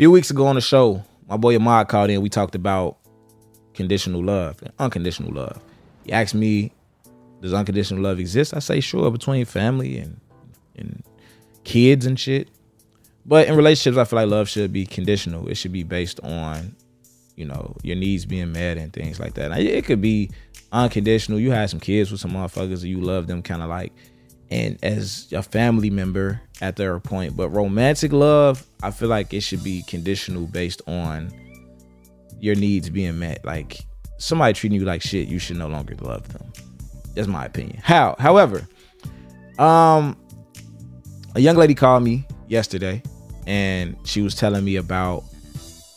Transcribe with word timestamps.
few 0.00 0.10
weeks 0.10 0.30
ago 0.30 0.46
on 0.46 0.54
the 0.54 0.62
show, 0.62 1.04
my 1.28 1.36
boy 1.36 1.54
Ahmad 1.54 1.88
called 1.88 2.08
in. 2.08 2.22
We 2.22 2.30
talked 2.30 2.54
about 2.54 2.96
conditional 3.74 4.24
love 4.24 4.58
and 4.62 4.72
unconditional 4.78 5.30
love. 5.30 5.62
He 6.06 6.12
asked 6.12 6.34
me, 6.34 6.72
"Does 7.42 7.52
unconditional 7.52 8.02
love 8.02 8.18
exist?" 8.18 8.54
I 8.56 8.60
say, 8.60 8.80
"Sure, 8.80 9.10
between 9.10 9.44
family 9.44 9.98
and 9.98 10.18
and 10.74 11.02
kids 11.64 12.06
and 12.06 12.18
shit." 12.18 12.48
But 13.26 13.46
in 13.46 13.54
relationships, 13.56 13.98
I 13.98 14.04
feel 14.04 14.20
like 14.20 14.30
love 14.30 14.48
should 14.48 14.72
be 14.72 14.86
conditional. 14.86 15.46
It 15.48 15.56
should 15.56 15.72
be 15.72 15.82
based 15.82 16.18
on, 16.20 16.74
you 17.36 17.44
know, 17.44 17.76
your 17.82 17.96
needs 17.96 18.24
being 18.24 18.52
met 18.52 18.78
and 18.78 18.90
things 18.94 19.20
like 19.20 19.34
that. 19.34 19.52
It 19.60 19.84
could 19.84 20.00
be 20.00 20.30
unconditional. 20.72 21.38
You 21.38 21.50
had 21.50 21.68
some 21.68 21.78
kids 21.78 22.10
with 22.10 22.22
some 22.22 22.30
motherfuckers 22.30 22.80
and 22.80 22.84
you 22.84 23.02
love 23.02 23.26
them 23.26 23.42
kind 23.42 23.60
of 23.60 23.68
like, 23.68 23.92
and 24.50 24.78
as 24.82 25.32
a 25.32 25.42
family 25.42 25.90
member 25.90 26.40
at 26.60 26.76
their 26.76 26.98
point. 27.00 27.36
But 27.36 27.50
romantic 27.50 28.12
love, 28.12 28.64
I 28.82 28.90
feel 28.90 29.08
like 29.08 29.32
it 29.32 29.42
should 29.42 29.62
be 29.62 29.82
conditional 29.86 30.46
based 30.46 30.82
on 30.86 31.32
your 32.40 32.54
needs 32.54 32.90
being 32.90 33.18
met. 33.18 33.44
Like 33.44 33.80
somebody 34.18 34.52
treating 34.54 34.80
you 34.80 34.86
like 34.86 35.02
shit, 35.02 35.28
you 35.28 35.38
should 35.38 35.56
no 35.56 35.68
longer 35.68 35.94
love 36.00 36.28
them. 36.32 36.52
That's 37.14 37.28
my 37.28 37.44
opinion. 37.44 37.80
How, 37.82 38.16
however, 38.18 38.66
um, 39.58 40.16
a 41.34 41.40
young 41.40 41.56
lady 41.56 41.74
called 41.74 42.02
me 42.02 42.26
yesterday 42.48 43.02
and 43.46 43.96
she 44.04 44.22
was 44.22 44.34
telling 44.34 44.64
me 44.64 44.76
about 44.76 45.24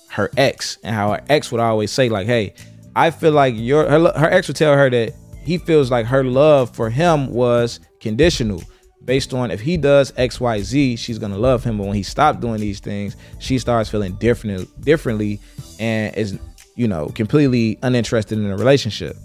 her 0.09 0.29
ex 0.37 0.77
and 0.83 0.95
how 0.95 1.11
her 1.11 1.21
ex 1.29 1.51
would 1.51 1.59
always 1.59 1.91
say 1.91 2.07
like 2.07 2.27
hey 2.27 2.53
i 2.95 3.09
feel 3.09 3.31
like 3.31 3.55
your 3.57 3.89
her, 3.89 4.11
her 4.15 4.29
ex 4.31 4.47
would 4.47 4.55
tell 4.55 4.75
her 4.75 4.89
that 4.89 5.13
he 5.43 5.57
feels 5.57 5.91
like 5.91 6.05
her 6.05 6.23
love 6.23 6.73
for 6.75 6.89
him 6.89 7.27
was 7.31 7.79
conditional 7.99 8.61
based 9.05 9.33
on 9.33 9.51
if 9.51 9.59
he 9.59 9.75
does 9.75 10.11
xyz 10.13 10.97
she's 10.97 11.19
gonna 11.19 11.37
love 11.37 11.63
him 11.63 11.77
but 11.77 11.85
when 11.85 11.95
he 11.95 12.03
stopped 12.03 12.39
doing 12.39 12.59
these 12.59 12.79
things 12.79 13.17
she 13.39 13.59
starts 13.59 13.89
feeling 13.89 14.13
different 14.13 14.81
differently 14.81 15.39
and 15.79 16.15
is 16.15 16.39
you 16.75 16.87
know 16.87 17.07
completely 17.09 17.77
uninterested 17.83 18.37
in 18.37 18.49
a 18.49 18.55
relationship 18.55 19.17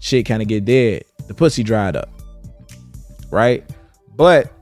shit 0.00 0.26
kind 0.26 0.42
of 0.42 0.48
get 0.48 0.64
dead 0.64 1.04
the 1.28 1.34
pussy 1.34 1.62
dried 1.62 1.94
up 1.94 2.08
right 3.30 3.70
but 4.16 4.52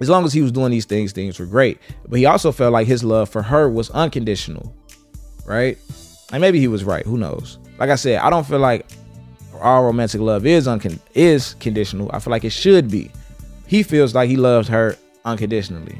as 0.00 0.10
long 0.10 0.24
as 0.24 0.32
he 0.32 0.42
was 0.42 0.52
doing 0.52 0.70
these 0.70 0.84
things, 0.84 1.12
things 1.12 1.38
were 1.38 1.46
great. 1.46 1.78
But 2.08 2.18
he 2.18 2.26
also 2.26 2.52
felt 2.52 2.72
like 2.72 2.86
his 2.86 3.04
love 3.04 3.28
for 3.28 3.42
her 3.42 3.68
was 3.68 3.90
unconditional, 3.90 4.74
right? 5.46 5.78
And 6.32 6.40
maybe 6.40 6.60
he 6.60 6.68
was 6.68 6.84
right. 6.84 7.04
Who 7.06 7.16
knows? 7.16 7.58
Like 7.78 7.90
I 7.90 7.94
said, 7.94 8.18
I 8.18 8.30
don't 8.30 8.46
feel 8.46 8.58
like 8.58 8.86
all 9.64 9.82
romantic 9.82 10.20
love 10.20 10.46
is 10.46 10.66
uncon- 10.66 11.00
is 11.14 11.54
conditional. 11.54 12.10
I 12.12 12.18
feel 12.18 12.30
like 12.30 12.44
it 12.44 12.50
should 12.50 12.90
be. 12.90 13.10
He 13.66 13.82
feels 13.82 14.14
like 14.14 14.28
he 14.28 14.36
loves 14.36 14.68
her 14.68 14.96
unconditionally. 15.24 15.98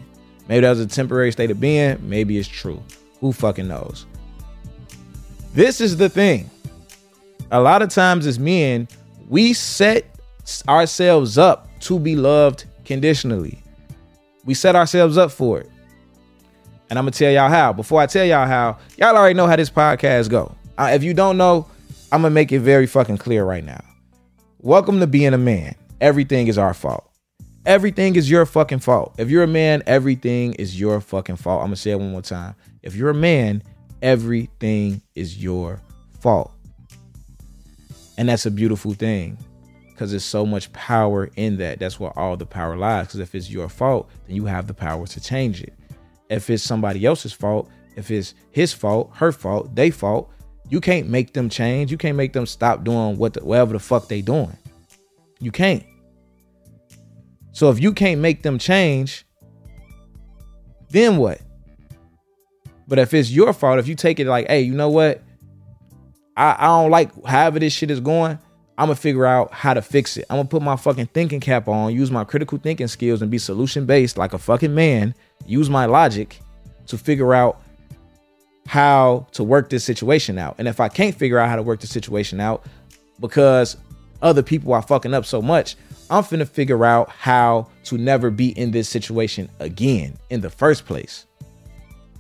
Maybe 0.49 0.61
that 0.61 0.71
was 0.71 0.81
a 0.81 0.87
temporary 0.87 1.33
state 1.33 1.51
of 1.51 1.59
being. 1.59 1.99
Maybe 2.03 2.37
it's 2.39 2.47
true. 2.47 2.83
Who 3.21 3.33
fucking 3.33 3.67
knows? 3.67 4.07
This 5.55 5.81
is 5.81 5.97
the 5.97 6.09
thing. 6.09 6.51
A 7.51 7.61
lot 7.61 7.81
of 7.81 7.89
times 7.89 8.27
as 8.27 8.39
men, 8.39 8.87
we 9.29 9.55
set 9.55 10.05
ourselves 10.69 11.39
up 11.39 11.69
to 11.81 11.99
be 11.99 12.17
loved 12.17 12.65
conditionally. 12.85 13.63
We 14.45 14.53
set 14.53 14.77
ourselves 14.77 15.17
up 15.17 15.31
for 15.31 15.61
it. 15.61 15.71
And 16.91 16.99
I'm 16.99 17.05
gonna 17.07 17.13
tell 17.13 17.33
y'all 17.33 17.49
how. 17.49 17.73
Before 17.73 18.01
I 18.01 18.07
tell 18.07 18.27
y'all 18.27 18.47
how, 18.47 18.79
y'all 18.99 19.17
already 19.17 19.35
know 19.35 19.47
how 19.47 19.57
this 19.57 19.71
podcast 19.71 20.29
go. 20.29 20.55
Uh, 20.77 20.91
if 20.93 21.03
you 21.03 21.15
don't 21.15 21.39
know, 21.39 21.67
I'm 22.15 22.23
gonna 22.23 22.33
make 22.33 22.53
it 22.53 22.61
very 22.61 22.87
fucking 22.87 23.19
clear 23.19 23.45
right 23.45 23.65
now. 23.65 23.83
Welcome 24.61 25.01
to 25.01 25.07
being 25.09 25.35
a 25.35 25.39
man. 25.39 25.75
Everything 26.01 26.47
is 26.47 26.57
our 26.57 26.73
fault. 26.73 27.11
Everything 27.67 28.15
is 28.15 28.31
your 28.31 28.47
fucking 28.47 28.79
fault. 28.79 29.17
If 29.19 29.31
you're 29.31 29.43
a 29.43 29.49
man, 29.49 29.83
everything 29.85 30.55
is 30.55 30.79
your 30.79 31.01
fucking 31.01 31.35
fault. 31.35 31.63
I'm 31.63 31.67
gonna 31.67 31.77
say 31.77 31.91
it 31.91 31.99
one 31.99 32.13
more 32.13 32.23
time. 32.23 32.55
If 32.85 32.95
you're 32.95 33.11
a 33.11 33.15
man, 33.15 33.65
everything 34.01 35.03
is 35.17 35.43
your 35.43 35.83
fault. 36.21 36.53
And 38.17 38.29
that's 38.29 38.47
a 38.47 38.51
beautiful 38.53 38.95
thing 38.95 39.37
because 39.91 40.11
there's 40.11 40.23
so 40.23 40.47
much 40.47 40.73
power 40.73 41.29
in 41.35 41.57
that. 41.57 41.81
That's 41.81 41.99
where 41.99 42.17
all 42.17 42.37
the 42.37 42.47
power 42.47 42.77
lies. 42.77 43.09
Because 43.09 43.19
if 43.19 43.35
it's 43.35 43.51
your 43.51 43.69
fault, 43.69 44.09
then 44.29 44.37
you 44.37 44.45
have 44.45 44.69
the 44.69 44.75
power 44.75 45.05
to 45.05 45.21
change 45.21 45.63
it. 45.63 45.75
If 46.31 46.49
it's 46.49 46.63
somebody 46.63 47.05
else's 47.07 47.33
fault, 47.33 47.69
if 47.97 48.13
it's 48.13 48.35
his 48.53 48.73
fault, 48.73 49.11
her 49.15 49.33
fault, 49.33 49.75
they 49.75 49.91
fault, 49.91 50.31
you 50.69 50.81
can't 50.81 51.09
make 51.09 51.33
them 51.33 51.49
change. 51.49 51.91
You 51.91 51.99
can't 51.99 52.17
make 52.17 52.33
them 52.33 52.47
stop 52.47 52.85
doing 52.85 53.17
what 53.17 53.35
the, 53.35 53.45
whatever 53.45 53.73
the 53.73 53.79
fuck 53.79 54.09
they 54.09 54.23
doing. 54.23 54.57
You 55.41 55.51
can't. 55.51 55.85
So 57.53 57.71
if 57.71 57.81
you 57.81 57.93
can't 57.93 58.21
make 58.21 58.43
them 58.43 58.59
change, 58.59 59.25
then 60.91 61.17
what? 61.17 61.41
But 62.87 62.99
if 62.99 63.15
it's 63.15 63.31
your 63.31 63.53
fault, 63.53 63.79
if 63.79 63.89
you 63.89 63.95
take 63.95 64.21
it 64.21 64.27
like, 64.27 64.49
hey, 64.49 64.63
you 64.63 64.75
know 64.75 64.91
what? 64.91 65.23
I, 66.37 66.57
I 66.59 66.67
don't 66.67 66.91
like 66.91 67.25
however 67.25 67.59
this 67.59 67.73
shit 67.73 67.91
is 67.91 68.01
going. 68.01 68.39
I'm 68.77 68.87
gonna 68.87 68.97
figure 68.97 69.25
out 69.25 69.53
how 69.53 69.73
to 69.73 69.83
fix 69.83 70.17
it. 70.17 70.27
I'm 70.29 70.37
gonna 70.39 70.49
put 70.49 70.63
my 70.63 70.77
fucking 70.77 71.07
thinking 71.07 71.39
cap 71.39 71.69
on, 71.69 71.95
use 71.95 72.11
my 72.11 72.25
critical 72.25 72.59
thinking 72.59 72.89
skills, 72.89 73.23
and 73.23 73.31
be 73.31 73.39
solution 73.39 73.87
based 73.87 74.19
like 74.19 74.33
a 74.33 74.39
fucking 74.39 74.75
man. 74.75 75.15
Use 75.47 75.71
my 75.71 75.87
logic 75.87 76.41
to 76.87 76.99
figure 76.99 77.35
out 77.35 77.63
how 78.67 79.27
to 79.33 79.45
work 79.45 79.71
this 79.71 79.85
situation 79.85 80.39
out. 80.39 80.57
And 80.59 80.69
if 80.69 80.81
I 80.81 80.89
can't 80.89 81.15
figure 81.15 81.39
out 81.39 81.49
how 81.49 81.57
to 81.57 81.63
work 81.63 81.81
the 81.81 81.87
situation 81.87 82.41
out 82.41 82.65
because 83.21 83.77
other 84.23 84.43
people 84.43 84.73
are 84.73 84.83
fucking 84.83 85.15
up 85.15 85.27
so 85.27 85.43
much, 85.43 85.77
I'm 86.11 86.23
finna 86.23 86.49
figure 86.49 86.85
out 86.85 87.09
how 87.11 87.69
to 87.85 87.99
never 87.99 88.31
be 88.31 88.49
in 88.59 88.71
this 88.71 88.89
situation 88.89 89.49
again 89.61 90.19
in 90.31 90.41
the 90.41 90.51
first 90.51 90.87
place. 90.87 91.27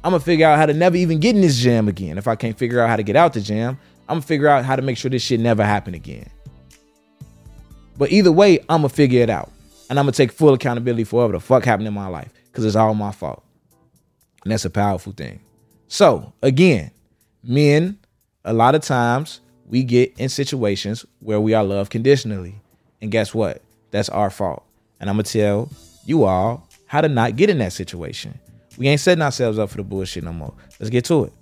I'm 0.02 0.10
gonna 0.10 0.20
figure 0.20 0.46
out 0.46 0.58
how 0.58 0.66
to 0.66 0.74
never 0.74 0.96
even 0.96 1.18
get 1.18 1.34
in 1.34 1.40
this 1.40 1.58
jam 1.58 1.88
again. 1.88 2.18
If 2.18 2.28
I 2.28 2.36
can't 2.36 2.58
figure 2.58 2.80
out 2.80 2.90
how 2.90 2.96
to 2.96 3.02
get 3.02 3.16
out 3.16 3.32
the 3.32 3.40
jam, 3.40 3.78
I'm 4.08 4.16
gonna 4.16 4.22
figure 4.22 4.48
out 4.48 4.64
how 4.64 4.76
to 4.76 4.82
make 4.82 4.98
sure 4.98 5.10
this 5.10 5.22
shit 5.22 5.40
never 5.40 5.64
happen 5.64 5.94
again. 5.94 6.28
But 7.96 8.12
either 8.12 8.32
way, 8.32 8.58
I'm 8.68 8.82
gonna 8.82 8.90
figure 8.90 9.22
it 9.22 9.30
out. 9.30 9.50
And 9.88 9.98
I'm 9.98 10.04
gonna 10.04 10.12
take 10.12 10.32
full 10.32 10.52
accountability 10.52 11.04
for 11.04 11.16
whatever 11.16 11.32
the 11.34 11.40
fuck 11.40 11.64
happened 11.64 11.88
in 11.88 11.94
my 11.94 12.06
life. 12.06 12.30
Cause 12.52 12.64
it's 12.64 12.76
all 12.76 12.94
my 12.94 13.12
fault. 13.12 13.42
And 14.44 14.52
that's 14.52 14.64
a 14.64 14.70
powerful 14.70 15.12
thing. 15.12 15.40
So 15.88 16.32
again, 16.42 16.90
men, 17.42 17.98
a 18.44 18.52
lot 18.52 18.74
of 18.74 18.82
times 18.82 19.40
we 19.66 19.82
get 19.82 20.12
in 20.18 20.28
situations 20.28 21.04
where 21.20 21.40
we 21.40 21.54
are 21.54 21.64
loved 21.64 21.90
conditionally. 21.90 22.54
And 23.00 23.10
guess 23.10 23.34
what? 23.34 23.62
That's 23.90 24.08
our 24.08 24.30
fault. 24.30 24.64
And 25.00 25.08
I'm 25.10 25.16
gonna 25.16 25.24
tell 25.24 25.70
you 26.04 26.24
all 26.24 26.68
how 26.86 27.00
to 27.00 27.08
not 27.08 27.36
get 27.36 27.50
in 27.50 27.58
that 27.58 27.72
situation. 27.72 28.38
We 28.76 28.88
ain't 28.88 29.00
setting 29.00 29.22
ourselves 29.22 29.58
up 29.58 29.70
for 29.70 29.76
the 29.76 29.84
bullshit 29.84 30.24
no 30.24 30.32
more. 30.32 30.54
Let's 30.80 30.90
get 30.90 31.04
to 31.06 31.24
it. 31.24 31.32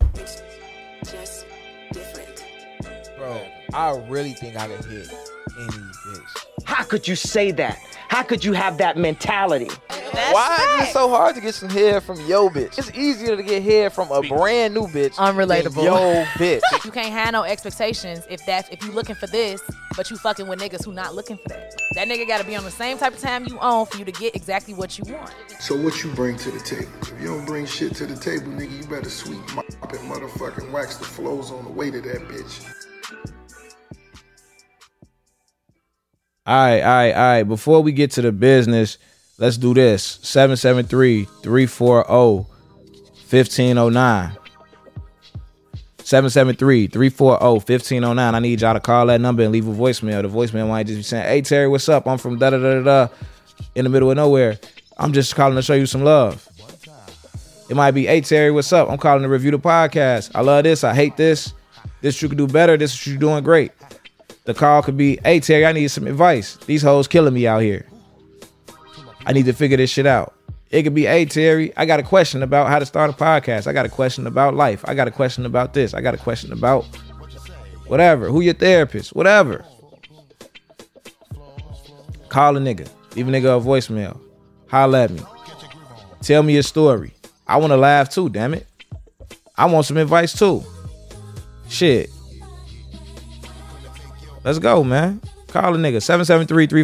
Bro, 3.17 3.41
I 3.73 3.97
really 4.09 4.33
think 4.35 4.57
I 4.57 4.69
could 4.69 4.85
hit 4.85 5.13
any 5.59 5.69
bitch. 5.69 6.47
How 6.65 6.85
could 6.85 7.09
you 7.09 7.17
say 7.17 7.53
that? 7.53 7.79
How 8.09 8.23
could 8.23 8.45
you 8.45 8.53
have 8.53 8.79
that 8.79 8.97
mentality? 8.97 9.71
That's 10.13 10.35
Why 10.35 10.79
is 10.83 10.89
it 10.89 10.93
so 10.93 11.09
hard 11.09 11.35
to 11.37 11.41
get 11.41 11.55
some 11.55 11.69
hair 11.69 12.01
from 12.01 12.21
yo 12.27 12.49
bitch? 12.51 12.79
It's 12.79 12.91
easier 12.93 13.37
to 13.37 13.43
get 13.43 13.63
hair 13.63 13.89
from 13.91 14.11
a 14.11 14.21
brand 14.23 14.75
new 14.75 14.87
bitch. 14.87 15.17
than 15.17 15.35
Unrelatable. 15.35 15.85
Yo 15.85 16.25
bitch. 16.35 16.61
You 16.85 16.91
can't 16.91 17.13
have 17.13 17.33
no 17.33 17.45
expectations 17.45 18.25
if 18.29 18.45
that's 18.45 18.69
if 18.71 18.83
you 18.85 18.93
looking 18.93 19.15
for 19.15 19.27
this, 19.29 19.63
but 19.97 20.11
you 20.11 20.17
fucking 20.17 20.47
with 20.49 20.59
niggas 20.59 20.85
who 20.85 20.93
not 20.93 21.15
looking 21.15 21.37
for 21.37 21.49
that. 21.49 21.73
That 21.95 22.09
nigga 22.09 22.27
gotta 22.27 22.45
be 22.45 22.57
on 22.57 22.65
the 22.65 22.71
same 22.71 22.99
type 22.99 23.15
of 23.15 23.21
time 23.21 23.47
you 23.47 23.59
on 23.61 23.87
for 23.87 23.99
you 23.99 24.05
to 24.05 24.13
get 24.13 24.35
exactly 24.35 24.75
what 24.75 24.99
you 24.99 25.05
want. 25.13 25.33
So 25.61 25.81
what 25.81 26.03
you 26.03 26.11
bring 26.13 26.37
to 26.39 26.51
the 26.51 26.61
table? 26.61 26.91
If 27.03 27.21
you 27.21 27.29
don't 27.29 27.47
bring 27.47 27.67
shit 27.67 27.95
to 27.97 28.07
the 28.07 28.17
table, 28.17 28.49
nigga, 28.49 28.77
you 28.77 28.85
better 28.89 29.09
sweep, 29.11 29.41
mop, 29.55 29.65
and 29.69 30.11
motherfucking 30.11 30.71
wax 30.73 30.97
the 30.97 31.05
flows 31.05 31.51
on 31.51 31.65
the 31.65 31.71
way 31.71 31.91
to 31.91 32.01
that 32.01 32.21
bitch. 32.29 32.69
All 36.45 36.57
right, 36.57 36.81
all 36.81 36.95
right, 36.95 37.13
all 37.13 37.23
right. 37.23 37.43
Before 37.45 37.83
we 37.83 37.93
get 37.93 38.11
to 38.13 38.23
the 38.23 38.33
business, 38.33 38.99
let's 39.43 39.57
do 39.57 39.75
this. 39.75 40.21
773 40.23 41.25
340 41.25 42.47
1509. 43.29 44.37
773 45.99 46.87
340 46.87 47.45
1509. 47.45 48.35
I 48.35 48.39
need 48.39 48.61
y'all 48.61 48.75
to 48.75 48.81
call 48.81 49.07
that 49.07 49.21
number 49.21 49.43
and 49.43 49.51
leave 49.51 49.67
a 49.67 49.73
voicemail. 49.73 50.23
The 50.23 50.29
voicemail 50.29 50.69
might 50.69 50.87
just 50.87 50.99
be 50.99 51.03
saying, 51.03 51.25
Hey, 51.25 51.43
Terry, 51.43 51.67
what's 51.67 51.89
up? 51.89 52.07
I'm 52.07 52.19
from 52.19 52.39
da 52.39 52.51
da 52.51 52.59
da 52.59 52.83
da 52.83 52.83
da 52.83 53.15
in 53.75 53.83
the 53.83 53.91
middle 53.91 54.11
of 54.11 54.17
nowhere. 54.17 54.61
I'm 54.97 55.13
just 55.13 55.35
calling 55.35 55.57
to 55.57 55.63
show 55.63 55.75
you 55.75 55.87
some 55.87 56.05
love. 56.05 56.49
It 57.69 57.75
might 57.75 57.93
be, 57.93 58.07
Hey, 58.07 58.21
Terry, 58.21 58.53
what's 58.53 58.73
up? 58.73 58.89
I'm 58.89 58.99
calling 58.99 59.23
to 59.23 59.29
review 59.29 59.51
the 59.51 59.59
podcast. 59.59 60.31
I 60.37 60.43
love 60.43 60.63
this. 60.63 60.85
I 60.85 60.95
hate 60.95 61.17
this. 61.17 61.53
This 62.01 62.23
you 62.23 62.29
could 62.29 62.39
do 62.39 62.47
better. 62.47 62.77
This 62.77 62.93
is 62.95 63.07
you 63.09 63.19
doing 63.19 63.43
great. 63.43 63.73
The 64.45 64.55
call 64.55 64.83
could 64.83 64.97
be, 64.97 65.21
hey 65.25 65.39
Terry, 65.39 65.65
I 65.65 65.73
need 65.73 65.89
some 65.89 66.09
advice. 66.09 66.57
These 66.67 66.83
hoes 66.83 67.07
killing 67.07 67.33
me 67.33 67.47
out 67.47 67.63
here. 67.63 67.87
I 69.27 69.33
need 69.33 69.47
to 69.47 69.53
figure 69.53 69.77
this 69.77 69.91
shit 69.91 70.07
out. 70.07 70.35
It 70.71 70.85
could 70.85 70.95
be, 70.95 71.05
hey 71.05 71.27
Terry, 71.27 71.77
I 71.77 71.85
got 71.85 72.01
a 72.01 72.03
question 72.03 72.43
about 72.43 72.69
how 72.69 72.79
to 72.79 72.87
start 72.87 73.11
a 73.11 73.13
podcast. 73.13 73.67
I 73.67 73.73
got 73.73 73.85
a 73.85 73.91
question 73.91 74.27
about 74.27 74.55
life. 74.55 74.83
I 74.87 74.95
got 74.95 75.07
a 75.07 75.11
question 75.11 75.45
about 75.45 75.75
this. 75.75 75.93
I 75.93 76.01
got 76.01 76.15
a 76.15 76.19
question 76.19 76.51
about 76.53 76.85
whatever. 77.87 78.29
Who 78.29 78.41
your 78.41 78.55
therapist? 78.55 79.15
Whatever. 79.15 79.65
Call 82.31 82.57
a 82.57 82.61
nigga. 82.61 82.89
Leave 83.15 83.29
a 83.29 83.31
nigga 83.31 83.59
a 83.59 83.61
voicemail. 83.61 84.19
Holla 84.69 85.05
at 85.05 85.11
me. 85.11 85.21
Tell 86.23 86.43
me 86.43 86.55
your 86.55 86.63
story. 86.63 87.13
I 87.47 87.59
want 87.59 87.73
to 87.73 87.77
laugh 87.77 88.09
too, 88.09 88.31
damn 88.31 88.55
it. 88.55 88.67
I 89.57 89.67
want 89.67 89.85
some 89.85 89.99
advice 89.99 90.33
too. 90.33 90.65
Shit. 91.69 92.09
Let's 94.43 94.59
go, 94.59 94.83
man. 94.83 95.21
Call 95.53 95.75
a 95.75 95.77
nigga 95.77 95.99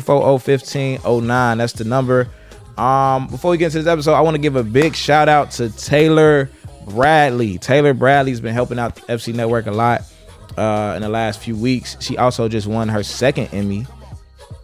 773-340-1509. 0.03 1.57
That's 1.57 1.73
the 1.73 1.85
number. 1.85 2.29
Um, 2.77 3.27
before 3.29 3.53
we 3.53 3.57
get 3.57 3.67
into 3.67 3.79
this 3.79 3.87
episode, 3.87 4.13
I 4.13 4.21
want 4.21 4.35
to 4.35 4.39
give 4.39 4.57
a 4.57 4.63
big 4.63 4.95
shout 4.95 5.27
out 5.27 5.53
to 5.53 5.71
Taylor 5.71 6.51
Bradley. 6.87 7.57
Taylor 7.57 7.95
Bradley's 7.95 8.43
been 8.43 8.53
helping 8.53 8.79
out 8.79 8.95
the 8.97 9.01
FC 9.03 9.35
Network 9.35 9.69
a 9.69 9.71
lot 9.71 10.03
uh, 10.59 10.93
in 10.97 11.03
the 11.03 11.09
last 11.09 11.41
few 11.41 11.57
weeks. 11.57 11.97
She 12.01 12.19
also 12.19 12.47
just 12.47 12.67
won 12.67 12.91
her 12.91 13.03
second 13.03 13.49
Emmy. 13.55 13.87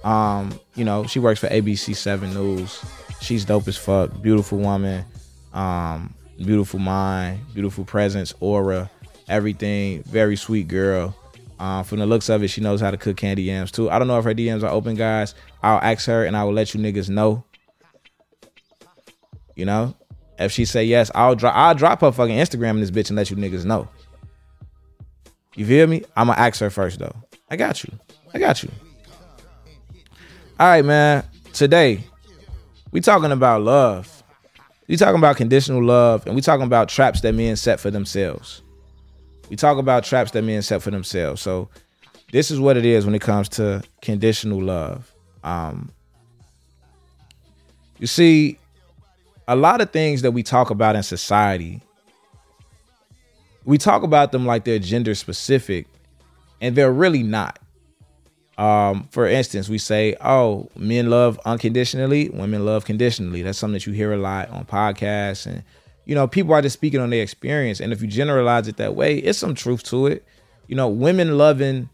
Um, 0.04 0.60
you 0.74 0.84
know, 0.84 1.06
she 1.06 1.18
works 1.18 1.40
for 1.40 1.48
ABC 1.48 1.96
7 1.96 2.34
News. 2.34 2.84
She's 3.22 3.46
dope 3.46 3.66
as 3.68 3.78
fuck. 3.78 4.20
Beautiful 4.20 4.58
woman. 4.58 5.06
Um, 5.54 6.12
beautiful 6.36 6.78
mind, 6.78 7.40
beautiful 7.54 7.86
presence, 7.86 8.34
aura, 8.40 8.90
everything. 9.28 10.02
Very 10.02 10.36
sweet 10.36 10.68
girl. 10.68 11.16
Um, 11.58 11.84
from 11.84 11.98
the 11.98 12.06
looks 12.06 12.28
of 12.28 12.42
it, 12.42 12.48
she 12.48 12.60
knows 12.60 12.80
how 12.80 12.90
to 12.90 12.96
cook 12.96 13.16
candy 13.16 13.44
yams 13.44 13.70
too. 13.70 13.88
I 13.90 13.98
don't 13.98 14.08
know 14.08 14.18
if 14.18 14.24
her 14.24 14.34
DMs 14.34 14.62
are 14.62 14.70
open, 14.70 14.96
guys. 14.96 15.34
I'll 15.62 15.78
ask 15.78 16.06
her 16.06 16.24
and 16.24 16.36
I 16.36 16.44
will 16.44 16.52
let 16.52 16.74
you 16.74 16.80
niggas 16.80 17.08
know. 17.08 17.44
You 19.54 19.64
know, 19.64 19.94
if 20.38 20.50
she 20.50 20.64
say 20.64 20.84
yes, 20.84 21.10
I'll 21.14 21.36
drop. 21.36 21.54
I'll 21.54 21.74
drop 21.74 22.00
her 22.00 22.10
fucking 22.10 22.36
Instagram 22.36 22.70
in 22.70 22.80
this 22.80 22.90
bitch 22.90 23.08
and 23.08 23.16
let 23.16 23.30
you 23.30 23.36
niggas 23.36 23.64
know. 23.64 23.88
You 25.54 25.64
feel 25.64 25.86
me? 25.86 26.02
I'ma 26.16 26.32
ask 26.32 26.58
her 26.60 26.70
first 26.70 26.98
though. 26.98 27.14
I 27.48 27.56
got 27.56 27.84
you. 27.84 27.92
I 28.32 28.38
got 28.40 28.62
you. 28.64 28.70
All 30.58 30.66
right, 30.66 30.84
man. 30.84 31.24
Today 31.52 32.00
we 32.90 33.00
talking 33.00 33.30
about 33.30 33.62
love. 33.62 34.22
We 34.88 34.96
talking 34.96 35.18
about 35.18 35.36
conditional 35.36 35.82
love, 35.82 36.26
and 36.26 36.34
we 36.34 36.42
talking 36.42 36.66
about 36.66 36.88
traps 36.88 37.22
that 37.22 37.34
men 37.34 37.56
set 37.56 37.80
for 37.80 37.90
themselves. 37.90 38.62
We 39.50 39.56
talk 39.56 39.78
about 39.78 40.04
traps 40.04 40.30
that 40.32 40.42
men 40.42 40.62
set 40.62 40.82
for 40.82 40.90
themselves. 40.90 41.42
So 41.42 41.68
this 42.32 42.50
is 42.50 42.58
what 42.58 42.76
it 42.76 42.84
is 42.84 43.04
when 43.04 43.14
it 43.14 43.22
comes 43.22 43.48
to 43.50 43.82
conditional 44.00 44.62
love. 44.62 45.12
Um, 45.42 45.90
you 47.98 48.06
see, 48.06 48.58
a 49.46 49.56
lot 49.56 49.80
of 49.80 49.90
things 49.90 50.22
that 50.22 50.32
we 50.32 50.42
talk 50.42 50.70
about 50.70 50.96
in 50.96 51.02
society, 51.02 51.80
we 53.64 53.78
talk 53.78 54.02
about 54.02 54.32
them 54.32 54.46
like 54.46 54.64
they're 54.64 54.78
gender 54.78 55.14
specific, 55.14 55.86
and 56.60 56.74
they're 56.74 56.92
really 56.92 57.22
not. 57.22 57.58
Um, 58.56 59.08
for 59.10 59.26
instance, 59.26 59.68
we 59.68 59.78
say, 59.78 60.16
"Oh, 60.20 60.68
men 60.76 61.10
love 61.10 61.40
unconditionally, 61.44 62.30
women 62.30 62.64
love 62.64 62.84
conditionally." 62.84 63.42
That's 63.42 63.58
something 63.58 63.74
that 63.74 63.86
you 63.86 63.92
hear 63.92 64.12
a 64.12 64.16
lot 64.16 64.48
on 64.50 64.64
podcasts, 64.64 65.46
and 65.46 65.62
you 66.04 66.14
know, 66.14 66.26
people 66.26 66.52
are 66.54 66.62
just 66.62 66.74
speaking 66.74 67.00
on 67.00 67.10
their 67.10 67.22
experience. 67.22 67.80
And 67.80 67.92
if 67.92 68.02
you 68.02 68.08
generalize 68.08 68.68
it 68.68 68.76
that 68.76 68.94
way, 68.94 69.16
it's 69.18 69.38
some 69.38 69.54
truth 69.54 69.82
to 69.84 70.06
it. 70.06 70.24
You 70.66 70.76
know, 70.76 70.88
women 70.88 71.38
loving 71.38 71.88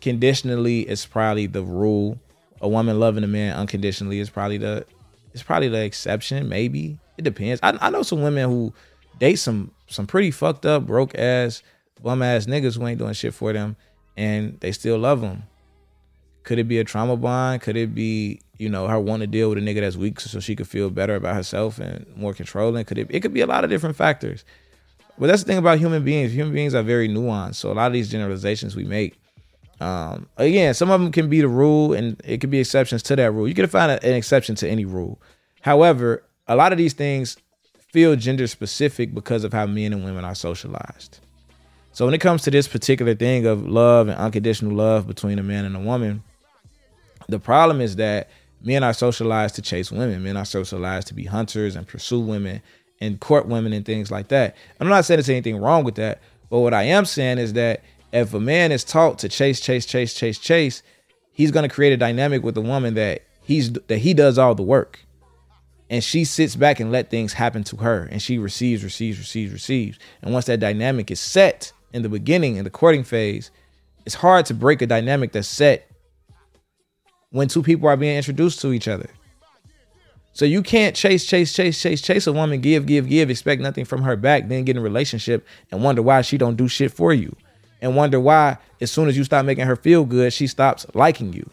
conditionally 0.00 0.88
is 0.88 1.04
probably 1.06 1.46
the 1.46 1.62
rule. 1.62 2.18
A 2.60 2.68
woman 2.68 2.98
loving 2.98 3.24
a 3.24 3.28
man 3.28 3.56
unconditionally 3.56 4.18
is 4.18 4.30
probably 4.30 4.58
the 4.58 4.84
it's 5.32 5.42
probably 5.42 5.68
the 5.68 5.84
exception. 5.84 6.48
Maybe 6.48 6.98
it 7.16 7.22
depends. 7.22 7.60
I, 7.62 7.76
I 7.80 7.90
know 7.90 8.02
some 8.02 8.22
women 8.22 8.48
who 8.48 8.72
date 9.18 9.36
some 9.36 9.70
some 9.86 10.06
pretty 10.06 10.30
fucked 10.30 10.66
up, 10.66 10.86
broke 10.86 11.16
ass, 11.16 11.62
bum 12.02 12.22
ass 12.22 12.46
niggas 12.46 12.76
who 12.76 12.86
ain't 12.86 12.98
doing 12.98 13.12
shit 13.12 13.34
for 13.34 13.52
them, 13.52 13.76
and 14.16 14.58
they 14.60 14.72
still 14.72 14.98
love 14.98 15.20
them. 15.20 15.44
Could 16.42 16.58
it 16.58 16.64
be 16.64 16.78
a 16.78 16.84
trauma 16.84 17.16
bond? 17.16 17.60
Could 17.60 17.76
it 17.76 17.94
be 17.94 18.40
you 18.58 18.68
know 18.68 18.86
her 18.86 18.98
wanting 18.98 19.28
to 19.28 19.30
deal 19.30 19.48
with 19.48 19.58
a 19.58 19.60
nigga 19.60 19.80
that's 19.80 19.96
weak 19.96 20.20
so 20.20 20.40
she 20.40 20.56
could 20.56 20.68
feel 20.68 20.90
better 20.90 21.14
about 21.14 21.34
herself 21.34 21.78
and 21.78 22.06
more 22.16 22.34
controlling? 22.34 22.84
Could 22.84 22.98
it? 22.98 23.06
It 23.10 23.20
could 23.20 23.32
be 23.32 23.40
a 23.40 23.46
lot 23.46 23.64
of 23.64 23.70
different 23.70 23.96
factors. 23.96 24.44
But 25.18 25.26
that's 25.26 25.42
the 25.42 25.48
thing 25.48 25.58
about 25.58 25.78
human 25.78 26.04
beings. 26.04 26.32
Human 26.32 26.54
beings 26.54 26.74
are 26.74 26.82
very 26.82 27.08
nuanced. 27.08 27.56
So 27.56 27.72
a 27.72 27.74
lot 27.74 27.88
of 27.88 27.92
these 27.92 28.08
generalizations 28.08 28.76
we 28.76 28.84
make, 28.84 29.18
um, 29.80 30.28
again, 30.36 30.74
some 30.74 30.90
of 30.90 31.00
them 31.00 31.10
can 31.10 31.28
be 31.28 31.40
the 31.40 31.48
rule, 31.48 31.92
and 31.92 32.20
it 32.24 32.40
could 32.40 32.50
be 32.50 32.60
exceptions 32.60 33.02
to 33.04 33.16
that 33.16 33.32
rule. 33.32 33.48
You 33.48 33.54
can 33.54 33.66
find 33.66 33.90
a, 33.90 34.04
an 34.04 34.14
exception 34.14 34.54
to 34.56 34.68
any 34.68 34.84
rule. 34.84 35.20
However, 35.60 36.22
a 36.46 36.54
lot 36.54 36.72
of 36.72 36.78
these 36.78 36.92
things 36.92 37.36
feel 37.92 38.14
gender 38.16 38.46
specific 38.46 39.14
because 39.14 39.44
of 39.44 39.52
how 39.52 39.66
men 39.66 39.92
and 39.92 40.04
women 40.04 40.24
are 40.24 40.34
socialized. 40.34 41.20
So 41.92 42.04
when 42.04 42.14
it 42.14 42.20
comes 42.20 42.42
to 42.42 42.50
this 42.50 42.68
particular 42.68 43.14
thing 43.14 43.46
of 43.46 43.66
love 43.66 44.08
and 44.08 44.16
unconditional 44.18 44.72
love 44.72 45.06
between 45.06 45.38
a 45.38 45.42
man 45.42 45.64
and 45.64 45.74
a 45.74 45.80
woman, 45.80 46.22
the 47.28 47.40
problem 47.40 47.80
is 47.80 47.96
that 47.96 48.30
men 48.62 48.84
are 48.84 48.92
socialized 48.92 49.54
to 49.56 49.62
chase 49.62 49.92
women. 49.92 50.22
Men 50.22 50.36
are 50.36 50.44
socialized 50.44 51.08
to 51.08 51.14
be 51.14 51.24
hunters 51.24 51.76
and 51.76 51.86
pursue 51.86 52.20
women 52.20 52.62
and 53.00 53.20
court 53.20 53.46
women 53.46 53.72
and 53.72 53.84
things 53.84 54.10
like 54.10 54.28
that. 54.28 54.56
I'm 54.80 54.88
not 54.88 55.04
saying 55.04 55.18
there's 55.18 55.28
anything 55.28 55.56
wrong 55.56 55.84
with 55.84 55.94
that, 55.96 56.20
but 56.50 56.60
what 56.60 56.74
I 56.74 56.84
am 56.84 57.04
saying 57.04 57.38
is 57.38 57.52
that 57.52 57.82
if 58.12 58.34
a 58.34 58.40
man 58.40 58.72
is 58.72 58.84
taught 58.84 59.18
to 59.20 59.28
chase, 59.28 59.60
chase, 59.60 59.86
chase, 59.86 60.14
chase, 60.14 60.38
chase, 60.38 60.82
he's 61.32 61.50
going 61.50 61.68
to 61.68 61.74
create 61.74 61.92
a 61.92 61.96
dynamic 61.96 62.42
with 62.42 62.56
a 62.56 62.60
woman 62.60 62.94
that 62.94 63.22
he's 63.42 63.72
that 63.72 63.98
he 63.98 64.14
does 64.14 64.38
all 64.38 64.54
the 64.54 64.62
work. 64.62 65.00
And 65.90 66.04
she 66.04 66.24
sits 66.24 66.54
back 66.54 66.80
and 66.80 66.92
let 66.92 67.10
things 67.10 67.32
happen 67.32 67.64
to 67.64 67.76
her 67.76 68.08
and 68.10 68.20
she 68.20 68.36
receives, 68.38 68.84
receives, 68.84 69.18
receives, 69.18 69.52
receives. 69.52 69.98
And 70.20 70.34
once 70.34 70.44
that 70.46 70.60
dynamic 70.60 71.10
is 71.10 71.20
set 71.20 71.72
in 71.94 72.02
the 72.02 72.10
beginning 72.10 72.56
in 72.56 72.64
the 72.64 72.70
courting 72.70 73.04
phase, 73.04 73.50
it's 74.04 74.16
hard 74.16 74.44
to 74.46 74.54
break 74.54 74.82
a 74.82 74.86
dynamic 74.86 75.32
that's 75.32 75.48
set 75.48 75.87
when 77.30 77.48
two 77.48 77.62
people 77.62 77.88
are 77.88 77.96
being 77.96 78.16
introduced 78.16 78.60
to 78.60 78.72
each 78.72 78.88
other. 78.88 79.10
So 80.32 80.44
you 80.44 80.62
can't 80.62 80.94
chase, 80.94 81.24
chase, 81.26 81.52
chase, 81.52 81.80
chase, 81.80 82.00
chase 82.00 82.26
a 82.26 82.32
woman, 82.32 82.60
give, 82.60 82.86
give, 82.86 83.08
give, 83.08 83.28
expect 83.28 83.60
nothing 83.60 83.84
from 83.84 84.02
her 84.02 84.14
back, 84.14 84.46
then 84.46 84.64
get 84.64 84.76
in 84.76 84.80
a 84.80 84.84
relationship 84.84 85.44
and 85.72 85.82
wonder 85.82 86.00
why 86.00 86.22
she 86.22 86.38
don't 86.38 86.56
do 86.56 86.68
shit 86.68 86.92
for 86.92 87.12
you. 87.12 87.34
And 87.80 87.96
wonder 87.96 88.20
why 88.20 88.58
as 88.80 88.90
soon 88.90 89.08
as 89.08 89.16
you 89.16 89.24
stop 89.24 89.44
making 89.44 89.66
her 89.66 89.76
feel 89.76 90.04
good, 90.04 90.32
she 90.32 90.46
stops 90.46 90.86
liking 90.94 91.32
you. 91.32 91.48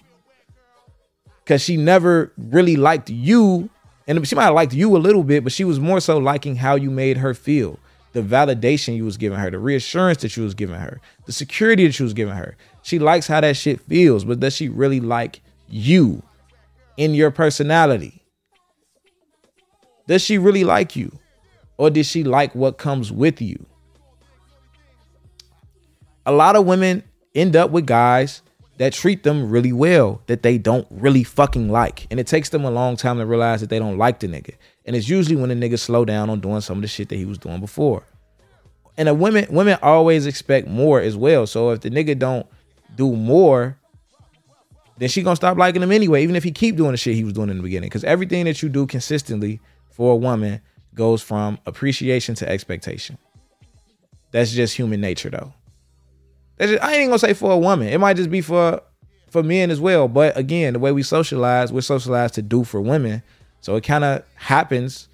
Cause 1.45 1.61
she 1.61 1.77
never 1.77 2.31
really 2.37 2.75
liked 2.75 3.09
you. 3.09 3.69
And 4.07 4.27
she 4.27 4.35
might 4.35 4.43
have 4.45 4.53
liked 4.53 4.73
you 4.73 4.95
a 4.95 4.99
little 4.99 5.23
bit, 5.23 5.43
but 5.43 5.53
she 5.53 5.63
was 5.63 5.79
more 5.79 5.99
so 5.99 6.19
liking 6.19 6.55
how 6.55 6.75
you 6.75 6.91
made 6.91 7.17
her 7.17 7.33
feel. 7.33 7.79
The 8.13 8.21
validation 8.21 8.95
you 8.95 9.05
was 9.05 9.17
giving 9.17 9.37
her, 9.37 9.49
the 9.49 9.59
reassurance 9.59 10.21
that 10.21 10.37
you 10.37 10.43
was 10.43 10.53
giving 10.53 10.75
her, 10.75 11.01
the 11.25 11.33
security 11.33 11.85
that 11.85 11.99
you 11.99 12.05
was 12.05 12.13
giving 12.13 12.35
her. 12.35 12.55
She 12.83 12.97
likes 12.99 13.27
how 13.27 13.41
that 13.41 13.57
shit 13.57 13.81
feels, 13.81 14.25
but 14.25 14.39
does 14.39 14.55
she 14.55 14.69
really 14.69 14.99
like 14.99 15.41
you 15.67 16.23
in 16.97 17.13
your 17.13 17.31
personality? 17.31 18.21
Does 20.07 20.21
she 20.21 20.37
really 20.37 20.63
like 20.63 20.95
you? 20.95 21.11
Or 21.77 21.89
does 21.89 22.07
she 22.07 22.23
like 22.23 22.55
what 22.55 22.77
comes 22.77 23.11
with 23.11 23.41
you? 23.41 23.65
A 26.25 26.31
lot 26.31 26.55
of 26.55 26.65
women 26.65 27.03
end 27.33 27.55
up 27.55 27.71
with 27.71 27.85
guys 27.85 28.41
that 28.77 28.93
treat 28.93 29.23
them 29.23 29.49
really 29.49 29.71
well 29.71 30.21
that 30.27 30.43
they 30.43 30.57
don't 30.57 30.87
really 30.89 31.23
fucking 31.23 31.69
like. 31.69 32.07
And 32.11 32.19
it 32.19 32.27
takes 32.27 32.49
them 32.49 32.65
a 32.65 32.71
long 32.71 32.97
time 32.97 33.17
to 33.17 33.25
realize 33.25 33.61
that 33.61 33.69
they 33.69 33.79
don't 33.79 33.97
like 33.97 34.19
the 34.19 34.27
nigga. 34.27 34.55
And 34.85 34.95
it's 34.95 35.07
usually 35.07 35.35
when 35.35 35.49
the 35.49 35.55
nigga 35.55 35.79
slow 35.79 36.05
down 36.05 36.29
on 36.29 36.39
doing 36.39 36.61
some 36.61 36.77
of 36.77 36.81
the 36.81 36.87
shit 36.87 37.09
that 37.09 37.15
he 37.15 37.25
was 37.25 37.37
doing 37.37 37.59
before. 37.59 38.03
And 38.97 39.09
a 39.09 39.13
women 39.13 39.45
women 39.49 39.77
always 39.81 40.25
expect 40.25 40.67
more 40.67 41.01
as 41.01 41.17
well. 41.17 41.47
So 41.47 41.71
if 41.71 41.81
the 41.81 41.89
nigga 41.89 42.17
don't 42.17 42.47
do 42.95 43.15
more, 43.15 43.77
then 44.97 45.09
she 45.09 45.21
gonna 45.23 45.35
stop 45.35 45.57
liking 45.57 45.81
him 45.81 45.91
anyway, 45.91 46.23
even 46.23 46.35
if 46.35 46.43
he 46.43 46.51
keep 46.51 46.75
doing 46.75 46.91
the 46.91 46.97
shit 46.97 47.15
he 47.15 47.23
was 47.23 47.33
doing 47.33 47.49
in 47.49 47.57
the 47.57 47.63
beginning. 47.63 47.87
Because 47.87 48.03
everything 48.03 48.45
that 48.45 48.61
you 48.61 48.69
do 48.69 48.87
consistently 48.87 49.59
for 49.89 50.13
a 50.13 50.15
woman 50.15 50.61
goes 50.93 51.21
from 51.21 51.59
appreciation 51.65 52.35
to 52.35 52.49
expectation. 52.49 53.17
That's 54.31 54.51
just 54.51 54.75
human 54.75 55.01
nature, 55.01 55.29
though. 55.29 55.53
That's 56.57 56.71
just, 56.71 56.83
I 56.83 56.95
ain't 56.95 57.09
gonna 57.09 57.19
say 57.19 57.33
for 57.33 57.51
a 57.51 57.57
woman. 57.57 57.89
It 57.89 57.99
might 57.99 58.15
just 58.15 58.29
be 58.29 58.41
for 58.41 58.81
for 59.29 59.43
men 59.43 59.69
as 59.69 59.81
well. 59.81 60.07
But 60.07 60.37
again, 60.37 60.73
the 60.73 60.79
way 60.79 60.91
we 60.91 61.03
socialize, 61.03 61.73
we're 61.73 61.81
socialized 61.81 62.35
to 62.35 62.41
do 62.41 62.63
for 62.63 62.79
women, 62.79 63.21
so 63.61 63.75
it 63.75 63.83
kind 63.83 64.03
of 64.03 64.23
happens 64.35 65.09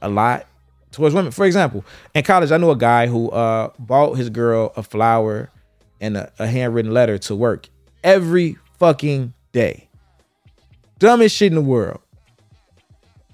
a 0.00 0.08
lot 0.08 0.46
towards 0.92 1.14
women. 1.14 1.30
For 1.30 1.44
example, 1.44 1.84
in 2.14 2.24
college, 2.24 2.52
I 2.52 2.56
knew 2.56 2.70
a 2.70 2.76
guy 2.76 3.06
who 3.06 3.30
uh, 3.30 3.70
bought 3.78 4.14
his 4.14 4.30
girl 4.30 4.72
a 4.76 4.82
flower 4.82 5.50
and 6.00 6.16
a, 6.16 6.32
a 6.38 6.46
handwritten 6.46 6.92
letter 6.92 7.18
to 7.18 7.34
work 7.34 7.68
every 8.02 8.56
fucking 8.78 9.32
day. 9.52 9.88
Dumbest 10.98 11.36
shit 11.36 11.52
in 11.52 11.54
the 11.54 11.60
world. 11.60 12.00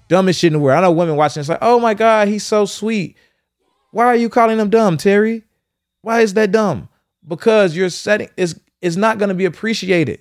Dumbest 0.09 0.39
shit 0.39 0.49
in 0.49 0.53
the 0.53 0.59
world. 0.59 0.77
I 0.77 0.81
know 0.81 0.91
women 0.91 1.15
watching 1.15 1.41
it's 1.41 1.49
like, 1.49 1.59
oh 1.61 1.79
my 1.79 1.93
God, 1.93 2.27
he's 2.27 2.45
so 2.45 2.65
sweet. 2.65 3.17
Why 3.91 4.05
are 4.05 4.15
you 4.15 4.29
calling 4.29 4.59
him 4.59 4.69
dumb, 4.69 4.97
Terry? 4.97 5.43
Why 6.01 6.21
is 6.21 6.33
that 6.33 6.51
dumb? 6.51 6.89
Because 7.25 7.75
you're 7.75 7.89
setting 7.89 8.29
is 8.35 8.59
it's 8.81 8.95
not 8.95 9.17
gonna 9.17 9.33
be 9.33 9.45
appreciated. 9.45 10.19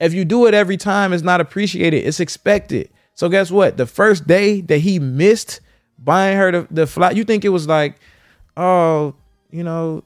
If 0.00 0.14
you 0.14 0.24
do 0.24 0.46
it 0.46 0.54
every 0.54 0.76
time, 0.76 1.12
it's 1.12 1.22
not 1.22 1.40
appreciated. 1.40 2.06
It's 2.06 2.20
expected. 2.20 2.90
So 3.14 3.28
guess 3.28 3.50
what? 3.50 3.76
The 3.76 3.86
first 3.86 4.26
day 4.26 4.60
that 4.62 4.78
he 4.78 4.98
missed 4.98 5.60
buying 5.98 6.36
her 6.36 6.50
the, 6.50 6.68
the 6.70 6.86
flat, 6.86 7.16
you 7.16 7.24
think 7.24 7.44
it 7.44 7.50
was 7.50 7.68
like, 7.68 7.96
oh, 8.56 9.14
you 9.50 9.62
know, 9.62 10.02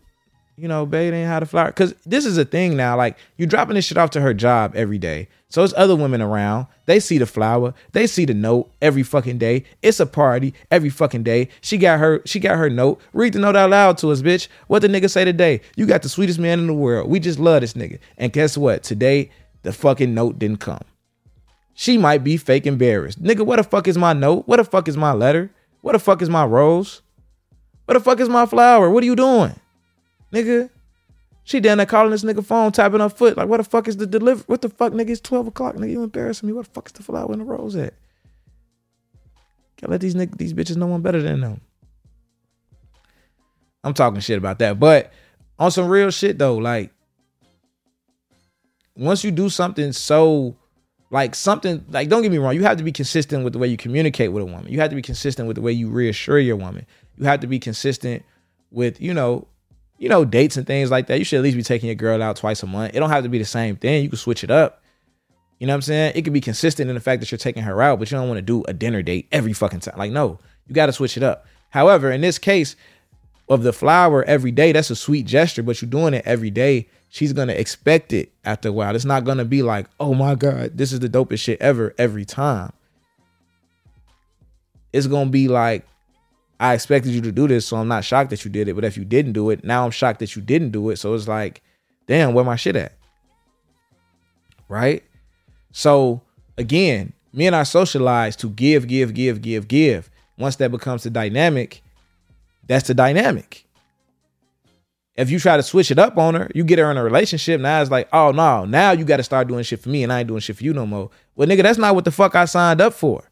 you 0.58 0.66
know, 0.66 0.84
babe 0.84 1.14
ain't 1.14 1.28
had 1.28 1.42
a 1.42 1.46
flower. 1.46 1.70
Cause 1.72 1.94
this 2.04 2.26
is 2.26 2.36
a 2.36 2.44
thing 2.44 2.76
now. 2.76 2.96
Like 2.96 3.16
you 3.36 3.46
dropping 3.46 3.76
this 3.76 3.84
shit 3.84 3.96
off 3.96 4.10
to 4.10 4.20
her 4.20 4.34
job 4.34 4.74
every 4.74 4.98
day. 4.98 5.28
So 5.50 5.62
it's 5.62 5.72
other 5.76 5.96
women 5.96 6.20
around. 6.20 6.66
They 6.86 7.00
see 7.00 7.16
the 7.16 7.26
flower. 7.26 7.72
They 7.92 8.06
see 8.06 8.24
the 8.24 8.34
note 8.34 8.70
every 8.82 9.02
fucking 9.02 9.38
day. 9.38 9.64
It's 9.82 10.00
a 10.00 10.06
party 10.06 10.52
every 10.70 10.90
fucking 10.90 11.22
day. 11.22 11.48
She 11.60 11.78
got 11.78 12.00
her. 12.00 12.20
She 12.26 12.40
got 12.40 12.58
her 12.58 12.68
note. 12.68 13.00
Read 13.12 13.32
the 13.34 13.38
note 13.38 13.56
out 13.56 13.70
loud 13.70 13.98
to 13.98 14.10
us, 14.10 14.20
bitch. 14.20 14.48
What 14.66 14.80
the 14.80 14.88
nigga 14.88 15.08
say 15.08 15.24
today? 15.24 15.60
You 15.76 15.86
got 15.86 16.02
the 16.02 16.08
sweetest 16.08 16.38
man 16.38 16.58
in 16.58 16.66
the 16.66 16.74
world. 16.74 17.08
We 17.08 17.20
just 17.20 17.38
love 17.38 17.60
this 17.60 17.74
nigga. 17.74 17.98
And 18.16 18.32
guess 18.32 18.58
what? 18.58 18.82
Today 18.82 19.30
the 19.62 19.72
fucking 19.72 20.12
note 20.12 20.38
didn't 20.38 20.60
come. 20.60 20.82
She 21.74 21.96
might 21.96 22.24
be 22.24 22.36
fake 22.36 22.66
embarrassed. 22.66 23.22
Nigga, 23.22 23.46
what 23.46 23.56
the 23.56 23.62
fuck 23.62 23.86
is 23.86 23.96
my 23.96 24.12
note? 24.12 24.48
What 24.48 24.56
the 24.56 24.64
fuck 24.64 24.88
is 24.88 24.96
my 24.96 25.12
letter? 25.12 25.50
What 25.80 25.92
the 25.92 26.00
fuck 26.00 26.20
is 26.20 26.28
my 26.28 26.44
rose? 26.44 27.02
What 27.84 27.94
the 27.94 28.00
fuck 28.00 28.20
is 28.20 28.28
my 28.28 28.44
flower? 28.46 28.90
What 28.90 29.02
are 29.02 29.06
you 29.06 29.16
doing? 29.16 29.58
Nigga. 30.32 30.70
She 31.44 31.60
down 31.60 31.78
there 31.78 31.86
calling 31.86 32.10
this 32.10 32.24
nigga 32.24 32.44
phone, 32.44 32.72
tapping 32.72 33.00
her 33.00 33.08
foot. 33.08 33.38
Like, 33.38 33.48
what 33.48 33.56
the 33.56 33.64
fuck 33.64 33.88
is 33.88 33.96
the 33.96 34.06
delivery? 34.06 34.44
What 34.48 34.60
the 34.60 34.68
fuck, 34.68 34.92
nigga? 34.92 35.10
It's 35.10 35.20
12 35.22 35.46
o'clock. 35.46 35.76
Nigga, 35.76 35.90
you 35.90 36.02
embarrassing 36.02 36.46
me. 36.46 36.52
What 36.52 36.66
the 36.66 36.72
fuck 36.72 36.88
is 36.88 36.92
the 36.92 37.02
flower 37.02 37.32
and 37.32 37.40
the 37.40 37.44
rose 37.46 37.74
at? 37.74 37.94
Gotta 39.80 39.92
let 39.92 40.00
these 40.00 40.14
niggas, 40.14 40.36
these 40.36 40.52
bitches 40.52 40.76
know 40.76 40.92
I'm 40.92 41.02
better 41.02 41.22
than 41.22 41.40
them. 41.40 41.60
I'm 43.84 43.94
talking 43.94 44.20
shit 44.20 44.38
about 44.38 44.58
that. 44.58 44.78
But 44.78 45.12
on 45.58 45.70
some 45.70 45.88
real 45.88 46.10
shit 46.10 46.38
though, 46.38 46.56
like 46.56 46.92
once 48.96 49.24
you 49.24 49.30
do 49.30 49.48
something 49.48 49.92
so 49.92 50.56
like 51.10 51.34
something 51.34 51.84
like 51.88 52.08
don't 52.08 52.22
get 52.22 52.32
me 52.32 52.38
wrong, 52.38 52.54
you 52.54 52.64
have 52.64 52.76
to 52.78 52.84
be 52.84 52.92
consistent 52.92 53.44
with 53.44 53.52
the 53.52 53.58
way 53.58 53.68
you 53.68 53.76
communicate 53.76 54.32
with 54.32 54.42
a 54.42 54.46
woman. 54.46 54.70
You 54.70 54.80
have 54.80 54.90
to 54.90 54.96
be 54.96 55.02
consistent 55.02 55.46
with 55.46 55.54
the 55.54 55.62
way 55.62 55.72
you 55.72 55.88
reassure 55.88 56.38
your 56.38 56.56
woman. 56.56 56.84
You 57.16 57.24
have 57.24 57.40
to 57.40 57.46
be 57.46 57.58
consistent 57.58 58.24
with, 58.70 59.00
you 59.00 59.14
know, 59.14 59.46
you 59.98 60.08
know, 60.08 60.24
dates 60.24 60.56
and 60.56 60.66
things 60.66 60.90
like 60.90 61.08
that. 61.08 61.18
You 61.18 61.24
should 61.24 61.38
at 61.38 61.42
least 61.42 61.56
be 61.56 61.62
taking 61.62 61.88
your 61.88 61.96
girl 61.96 62.22
out 62.22 62.36
twice 62.36 62.62
a 62.62 62.66
month. 62.66 62.94
It 62.94 63.00
don't 63.00 63.10
have 63.10 63.24
to 63.24 63.28
be 63.28 63.38
the 63.38 63.44
same 63.44 63.76
thing. 63.76 64.02
You 64.02 64.08
can 64.08 64.18
switch 64.18 64.44
it 64.44 64.50
up. 64.50 64.82
You 65.58 65.66
know 65.66 65.72
what 65.72 65.78
I'm 65.78 65.82
saying? 65.82 66.12
It 66.14 66.22
can 66.22 66.32
be 66.32 66.40
consistent 66.40 66.88
in 66.88 66.94
the 66.94 67.00
fact 67.00 67.20
that 67.20 67.30
you're 67.32 67.38
taking 67.38 67.64
her 67.64 67.82
out, 67.82 67.98
but 67.98 68.10
you 68.10 68.16
don't 68.16 68.28
want 68.28 68.38
to 68.38 68.42
do 68.42 68.62
a 68.68 68.72
dinner 68.72 69.02
date 69.02 69.26
every 69.32 69.52
fucking 69.52 69.80
time. 69.80 69.98
Like, 69.98 70.12
no, 70.12 70.38
you 70.68 70.74
got 70.74 70.86
to 70.86 70.92
switch 70.92 71.16
it 71.16 71.22
up. 71.24 71.46
However, 71.70 72.12
in 72.12 72.20
this 72.20 72.38
case 72.38 72.76
of 73.48 73.62
the 73.62 73.72
flower 73.72 74.24
every 74.24 74.50
day, 74.50 74.72
that's 74.72 74.90
a 74.90 74.96
sweet 74.96 75.26
gesture, 75.26 75.62
but 75.62 75.80
you're 75.80 75.90
doing 75.90 76.14
it 76.14 76.22
every 76.26 76.50
day. 76.50 76.88
She's 77.08 77.32
gonna 77.32 77.54
expect 77.54 78.12
it 78.12 78.32
after 78.44 78.68
a 78.68 78.72
while. 78.72 78.94
It's 78.94 79.04
not 79.04 79.24
gonna 79.24 79.44
be 79.44 79.62
like, 79.62 79.86
oh 79.98 80.14
my 80.14 80.34
God, 80.34 80.76
this 80.76 80.92
is 80.92 81.00
the 81.00 81.08
dopest 81.08 81.40
shit 81.40 81.60
ever 81.60 81.94
every 81.96 82.26
time. 82.26 82.72
It's 84.92 85.06
gonna 85.06 85.30
be 85.30 85.48
like, 85.48 85.86
I 86.60 86.74
expected 86.74 87.12
you 87.12 87.20
to 87.22 87.32
do 87.32 87.46
this, 87.46 87.66
so 87.66 87.76
I'm 87.76 87.88
not 87.88 88.04
shocked 88.04 88.30
that 88.30 88.44
you 88.44 88.50
did 88.50 88.68
it. 88.68 88.74
But 88.74 88.84
if 88.84 88.96
you 88.96 89.04
didn't 89.04 89.32
do 89.32 89.50
it, 89.50 89.64
now 89.64 89.84
I'm 89.84 89.90
shocked 89.90 90.18
that 90.20 90.34
you 90.34 90.42
didn't 90.42 90.70
do 90.70 90.90
it. 90.90 90.96
So 90.96 91.14
it's 91.14 91.28
like, 91.28 91.62
damn, 92.06 92.34
where 92.34 92.44
my 92.44 92.56
shit 92.56 92.76
at? 92.76 92.92
Right? 94.68 95.04
So 95.72 96.20
again, 96.56 97.12
me 97.32 97.46
and 97.46 97.54
I 97.54 97.62
socialize 97.62 98.34
to 98.36 98.50
give, 98.50 98.88
give, 98.88 99.14
give, 99.14 99.40
give, 99.40 99.68
give. 99.68 100.10
Once 100.36 100.56
that 100.56 100.70
becomes 100.70 101.04
the 101.04 101.10
dynamic, 101.10 101.82
that's 102.66 102.88
the 102.88 102.94
dynamic. 102.94 103.64
If 105.16 105.30
you 105.30 105.40
try 105.40 105.56
to 105.56 105.64
switch 105.64 105.90
it 105.90 105.98
up 105.98 106.16
on 106.16 106.34
her, 106.34 106.48
you 106.54 106.62
get 106.62 106.78
her 106.78 106.90
in 106.90 106.96
a 106.96 107.02
relationship. 107.02 107.60
Now 107.60 107.80
it's 107.80 107.90
like, 107.90 108.08
oh 108.12 108.30
no, 108.30 108.64
now 108.64 108.92
you 108.92 109.04
got 109.04 109.16
to 109.16 109.24
start 109.24 109.48
doing 109.48 109.64
shit 109.64 109.80
for 109.80 109.88
me, 109.88 110.02
and 110.02 110.12
I 110.12 110.20
ain't 110.20 110.28
doing 110.28 110.40
shit 110.40 110.56
for 110.56 110.64
you 110.64 110.72
no 110.72 110.86
more. 110.86 111.10
Well, 111.34 111.48
nigga, 111.48 111.62
that's 111.62 111.78
not 111.78 111.94
what 111.94 112.04
the 112.04 112.12
fuck 112.12 112.34
I 112.36 112.44
signed 112.44 112.80
up 112.80 112.94
for 112.94 113.27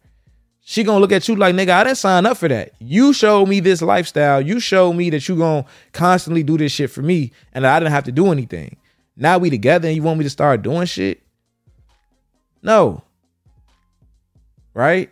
she 0.69 0.83
gonna 0.83 0.99
look 0.99 1.13
at 1.13 1.29
you 1.29 1.37
like 1.37 1.55
nigga 1.55 1.69
i 1.69 1.85
didn't 1.85 1.97
sign 1.97 2.27
up 2.27 2.37
for 2.37 2.49
that. 2.49 2.73
You 2.81 3.13
showed 3.13 3.47
me 3.47 3.61
this 3.61 3.83
lifestyle. 3.83 4.41
You 4.41 4.59
showed 4.59 4.95
me 4.95 5.11
that 5.11 5.29
you 5.29 5.37
gonna 5.37 5.65
constantly 5.93 6.43
do 6.43 6.59
this 6.59 6.73
shit 6.73 6.91
for 6.91 7.03
me 7.03 7.31
and 7.53 7.65
i 7.65 7.79
didn't 7.79 7.93
have 7.93 8.03
to 8.05 8.13
do 8.13 8.33
anything. 8.33 8.77
Now 9.17 9.39
we 9.39 9.49
together 9.49 9.87
and 9.87 9.97
you 9.97 10.03
want 10.03 10.19
me 10.19 10.25
to 10.25 10.31
start 10.31 10.63
doing 10.63 10.87
shit? 10.87 11.23
No. 12.63 13.05
Right? 14.75 15.09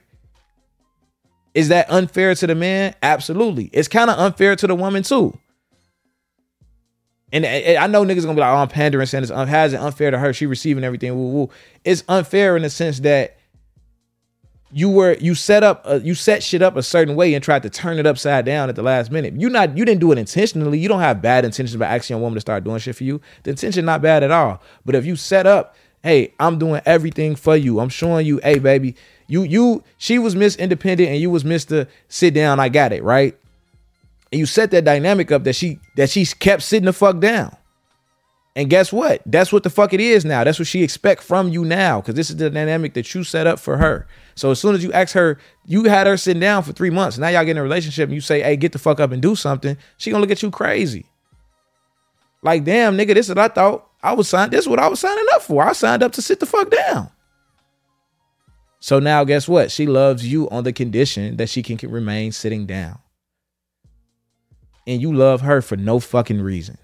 Is 1.54 1.68
that 1.68 1.88
unfair 1.88 2.34
to 2.34 2.48
the 2.48 2.56
man? 2.56 2.96
Absolutely. 3.00 3.70
It's 3.72 3.86
kind 3.86 4.10
of 4.10 4.18
unfair 4.18 4.56
to 4.56 4.66
the 4.66 4.74
woman 4.74 5.04
too. 5.04 5.38
And 7.32 7.46
I 7.46 7.86
know 7.86 8.04
niggas 8.04 8.22
gonna 8.22 8.34
be 8.34 8.40
like, 8.40 8.52
oh, 8.52 8.56
I'm 8.56 8.68
pandering, 8.68 9.06
saying 9.06 9.22
it's 9.22 9.30
un- 9.30 9.46
has 9.46 9.72
it 9.72 9.78
unfair 9.78 10.10
to 10.10 10.18
her. 10.18 10.32
She 10.32 10.46
receiving 10.46 10.82
everything. 10.82 11.14
Woo, 11.14 11.28
woo. 11.28 11.50
It's 11.84 12.02
unfair 12.08 12.56
in 12.56 12.62
the 12.62 12.70
sense 12.70 12.98
that 13.00 13.38
you 14.76 14.90
were 14.90 15.16
you 15.20 15.36
set 15.36 15.62
up 15.62 15.82
a, 15.86 16.00
you 16.00 16.16
set 16.16 16.42
shit 16.42 16.60
up 16.60 16.74
a 16.74 16.82
certain 16.82 17.14
way 17.14 17.32
and 17.32 17.44
tried 17.44 17.62
to 17.62 17.70
turn 17.70 17.96
it 17.96 18.06
upside 18.06 18.44
down 18.44 18.68
at 18.68 18.74
the 18.74 18.82
last 18.82 19.12
minute. 19.12 19.34
You 19.34 19.48
not 19.48 19.78
you 19.78 19.84
didn't 19.84 20.00
do 20.00 20.10
it 20.10 20.18
intentionally. 20.18 20.80
You 20.80 20.88
don't 20.88 20.98
have 20.98 21.22
bad 21.22 21.44
intentions 21.44 21.76
about 21.76 21.92
asking 21.92 22.16
a 22.16 22.18
woman 22.18 22.34
to 22.34 22.40
start 22.40 22.64
doing 22.64 22.80
shit 22.80 22.96
for 22.96 23.04
you. 23.04 23.20
The 23.44 23.50
intention 23.50 23.84
not 23.84 24.02
bad 24.02 24.24
at 24.24 24.32
all. 24.32 24.60
But 24.84 24.96
if 24.96 25.06
you 25.06 25.14
set 25.14 25.46
up, 25.46 25.76
hey, 26.02 26.34
I'm 26.40 26.58
doing 26.58 26.82
everything 26.86 27.36
for 27.36 27.56
you. 27.56 27.78
I'm 27.78 27.88
showing 27.88 28.26
you, 28.26 28.40
hey 28.42 28.58
baby, 28.58 28.96
you 29.28 29.44
you 29.44 29.84
she 29.96 30.18
was 30.18 30.34
Miss 30.34 30.56
Independent 30.56 31.08
and 31.08 31.20
you 31.20 31.30
was 31.30 31.44
Mr. 31.44 31.86
Sit 32.08 32.34
down. 32.34 32.58
I 32.58 32.68
got 32.68 32.92
it 32.92 33.04
right. 33.04 33.38
And 34.32 34.40
you 34.40 34.46
set 34.46 34.72
that 34.72 34.84
dynamic 34.84 35.30
up 35.30 35.44
that 35.44 35.54
she 35.54 35.78
that 35.94 36.10
she 36.10 36.26
kept 36.26 36.64
sitting 36.64 36.86
the 36.86 36.92
fuck 36.92 37.20
down. 37.20 37.56
And 38.56 38.70
guess 38.70 38.92
what? 38.92 39.20
That's 39.26 39.52
what 39.52 39.64
the 39.64 39.70
fuck 39.70 39.92
it 39.92 40.00
is 40.00 40.24
now. 40.24 40.44
That's 40.44 40.60
what 40.60 40.68
she 40.68 40.84
expect 40.84 41.24
from 41.24 41.48
you 41.48 41.64
now 41.64 42.00
because 42.00 42.14
this 42.14 42.30
is 42.30 42.36
the 42.36 42.50
dynamic 42.50 42.94
that 42.94 43.12
you 43.12 43.24
set 43.24 43.48
up 43.48 43.58
for 43.58 43.76
her. 43.78 44.06
So 44.36 44.52
as 44.52 44.60
soon 44.60 44.76
as 44.76 44.84
you 44.84 44.92
ask 44.92 45.12
her, 45.14 45.38
you 45.66 45.84
had 45.84 46.06
her 46.06 46.16
sitting 46.16 46.40
down 46.40 46.62
for 46.62 46.72
three 46.72 46.90
months. 46.90 47.18
Now 47.18 47.28
y'all 47.28 47.44
get 47.44 47.52
in 47.52 47.58
a 47.58 47.62
relationship 47.62 48.04
and 48.04 48.14
you 48.14 48.20
say, 48.20 48.42
hey, 48.42 48.56
get 48.56 48.70
the 48.70 48.78
fuck 48.78 49.00
up 49.00 49.10
and 49.10 49.20
do 49.20 49.34
something. 49.34 49.76
She 49.96 50.10
gonna 50.10 50.20
look 50.20 50.30
at 50.30 50.42
you 50.42 50.52
crazy. 50.52 51.06
Like, 52.42 52.62
damn, 52.62 52.96
nigga, 52.96 53.14
this 53.14 53.26
is 53.26 53.34
what 53.34 53.38
I 53.38 53.48
thought 53.48 53.88
I 54.02 54.12
was 54.12 54.28
signed. 54.28 54.52
This 54.52 54.60
is 54.60 54.68
what 54.68 54.78
I 54.78 54.86
was 54.86 55.00
signing 55.00 55.26
up 55.32 55.42
for. 55.42 55.64
I 55.64 55.72
signed 55.72 56.04
up 56.04 56.12
to 56.12 56.22
sit 56.22 56.38
the 56.38 56.46
fuck 56.46 56.70
down. 56.70 57.10
So 58.78 59.00
now 59.00 59.24
guess 59.24 59.48
what? 59.48 59.72
She 59.72 59.86
loves 59.86 60.30
you 60.30 60.48
on 60.50 60.62
the 60.62 60.72
condition 60.72 61.38
that 61.38 61.48
she 61.48 61.62
can 61.62 61.78
remain 61.90 62.30
sitting 62.30 62.66
down. 62.66 62.98
And 64.86 65.00
you 65.00 65.12
love 65.12 65.40
her 65.40 65.62
for 65.62 65.76
no 65.76 65.98
fucking 65.98 66.42
reason. 66.42 66.76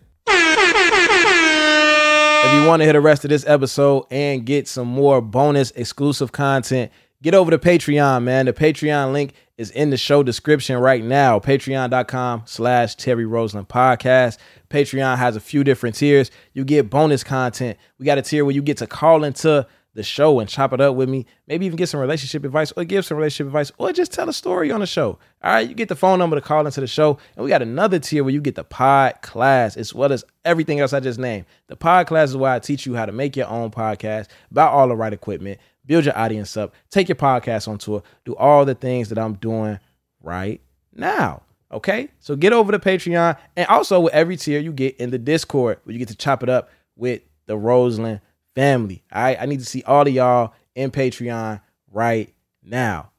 Want 2.71 2.83
to 2.83 2.85
hear 2.85 2.93
the 2.93 3.01
rest 3.01 3.25
of 3.25 3.31
this 3.31 3.45
episode 3.49 4.07
and 4.13 4.47
get 4.47 4.69
some 4.69 4.87
more 4.87 5.21
bonus 5.21 5.73
exclusive 5.73 6.31
content, 6.31 6.93
get 7.21 7.35
over 7.35 7.51
to 7.51 7.59
Patreon, 7.59 8.23
man. 8.23 8.47
The 8.47 8.53
Patreon 8.53 9.13
link 9.13 9.33
is 9.59 9.73
in 9.73 9.91
the 9.91 9.97
show 9.97 10.23
description 10.23 10.79
right 10.79 11.03
now. 11.03 11.41
Patreon.com 11.41 12.43
slash 12.45 12.95
Terry 12.95 13.27
Roseland 13.27 13.69
Podcast. 13.69 14.39
Patreon 14.69 15.19
has 15.19 15.35
a 15.35 15.41
few 15.41 15.65
different 15.65 15.97
tiers. 15.97 16.31
You 16.53 16.65
get 16.65 16.89
bonus 16.89 17.25
content. 17.25 17.77
We 17.99 18.07
got 18.07 18.19
a 18.19 18.23
tier 18.23 18.45
where 18.45 18.55
you 18.55 18.63
get 18.63 18.77
to 18.77 18.87
call 18.87 19.25
into 19.25 19.67
the 19.95 20.03
show 20.03 20.39
and 20.39 20.49
chop 20.49 20.73
it 20.73 20.81
up 20.81 20.95
with 20.95 21.09
me. 21.09 21.27
Maybe 21.47 21.67
even 21.67 21.77
get 21.77 21.89
some 21.89 22.01
relationship 22.01 22.45
advice 22.45 22.73
or 22.77 22.85
give 22.85 23.05
some 23.05 23.17
relationship 23.17 23.49
advice 23.49 23.73
or 23.79 23.93
just 23.93 24.13
tell 24.13 24.29
a 24.29 24.33
story 24.33 24.71
on 24.71 24.81
the 24.81 24.87
show. 24.87 25.19
All 25.43 25.53
right, 25.53 25.69
you 25.69 25.75
get 25.75 25.89
the 25.89 25.97
phone 25.97 26.19
number 26.19 26.37
to 26.37 26.43
call 26.43 26.65
into 26.65 26.81
the 26.81 26.87
show. 26.87 27.19
And 27.35 27.45
we 27.45 27.51
got 27.51 27.63
another 27.63 27.99
tier 27.99 28.23
where 28.23 28.33
you 28.33 28.41
get 28.41 28.55
the 28.55 28.65
pod 28.65 29.21
class 29.23 29.77
as 29.77 29.93
well 29.95 30.13
as 30.13 30.25
everything 30.45 30.81
else 30.81 30.93
I 30.93 31.01
just 31.01 31.19
named. 31.19 31.47
The 31.67 31.77
pod 31.77 32.07
class 32.07 32.31
is 32.31 32.37
where 32.37 32.53
I 32.53 32.59
teach 32.61 32.87
you 32.87 32.95
how 32.95 33.07
to 33.07 33.13
make 33.13 33.37
your 33.37 33.49
own 33.49 33.71
podcast, 33.71 34.29
buy 34.51 34.67
all 34.67 34.89
the 34.89 34.97
right 34.97 35.13
equipment, 35.13 35.59
build 35.87 36.05
your 36.05 36.17
audience 36.17 36.57
up, 36.57 36.75
take 36.91 37.09
your 37.09 37.17
podcast 37.17 37.67
on 37.67 37.79
tour, 37.79 38.03
do 38.25 38.37
all 38.37 38.65
the 38.65 38.75
things 38.75 39.09
that 39.09 39.19
I'm 39.19 39.35
doing 39.35 39.79
right 40.23 40.61
now. 40.95 41.43
Okay, 41.73 42.09
so 42.19 42.35
get 42.35 42.53
over 42.53 42.73
to 42.73 42.81
Patreon. 42.81 43.37
And 43.57 43.67
also, 43.69 44.01
with 44.01 44.13
every 44.13 44.37
tier, 44.37 44.59
you 44.59 44.73
get 44.73 44.97
in 44.97 45.11
the 45.11 45.19
Discord 45.19 45.79
where 45.85 45.93
you 45.93 46.01
get 46.01 46.09
to 46.09 46.17
chop 46.17 46.43
it 46.43 46.49
up 46.49 46.69
with 46.97 47.23
the 47.47 47.57
Roseland 47.57 48.21
family. 48.55 49.05
All 49.13 49.23
right. 49.23 49.39
I 49.41 49.47
need 49.47 49.61
to 49.61 49.67
see 49.67 49.83
all 49.85 50.03
of 50.03 50.13
y'all 50.13 50.55
in 50.75 50.91
Patreon 50.91 51.61
right 51.91 52.35
now. 52.63 53.11